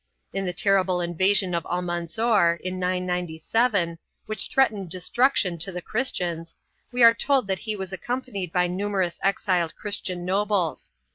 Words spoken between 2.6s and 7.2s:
in 997, which threatened destruction to the Christians, we are